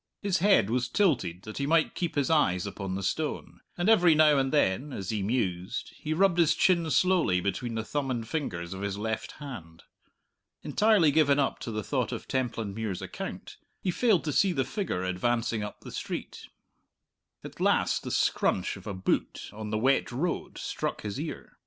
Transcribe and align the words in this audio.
His 0.23 0.39
head 0.39 0.71
was 0.71 0.89
tilted 0.89 1.43
that 1.43 1.59
he 1.59 1.67
might 1.67 1.93
keep 1.93 2.15
his 2.15 2.31
eyes 2.31 2.65
upon 2.65 2.95
the 2.95 3.03
stone; 3.03 3.59
and 3.77 3.87
every 3.87 4.15
now 4.15 4.39
and 4.39 4.51
then, 4.51 4.91
as 4.91 5.11
he 5.11 5.21
mused, 5.21 5.93
he 5.95 6.11
rubbed 6.11 6.39
his 6.39 6.55
chin 6.55 6.89
slowly 6.89 7.39
between 7.39 7.75
the 7.75 7.83
thumb 7.83 8.09
and 8.09 8.27
fingers 8.27 8.73
of 8.73 8.81
his 8.81 8.97
left 8.97 9.33
hand. 9.33 9.83
Entirely 10.63 11.11
given 11.11 11.37
up 11.37 11.59
to 11.59 11.69
the 11.69 11.83
thought 11.83 12.11
of 12.11 12.27
Templandmuir's 12.27 13.03
account, 13.03 13.57
he 13.79 13.91
failed 13.91 14.23
to 14.23 14.33
see 14.33 14.53
the 14.53 14.65
figure 14.65 15.03
advancing 15.03 15.61
up 15.61 15.81
the 15.81 15.91
street. 15.91 16.47
At 17.43 17.59
last 17.61 18.01
the 18.01 18.09
scrunch 18.09 18.75
of 18.77 18.87
a 18.87 18.95
boot 18.95 19.51
on 19.53 19.69
the 19.69 19.77
wet 19.77 20.11
road 20.11 20.57
struck 20.57 21.03
his 21.03 21.19
ear. 21.19 21.59